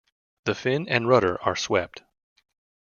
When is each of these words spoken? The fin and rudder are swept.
The 0.45 0.55
fin 0.55 0.89
and 0.89 1.07
rudder 1.07 1.39
are 1.43 1.55
swept. 1.55 2.01